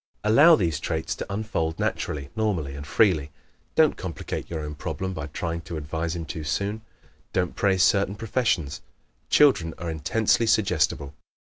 [0.23, 3.29] Allow these traits to unfold naturally, normally and freely.
[3.75, 6.81] Don't complicate your own problem by trying to advise him too soon.
[7.33, 8.81] Don't praise certain professions.
[9.29, 11.13] Children are intensely suggestible.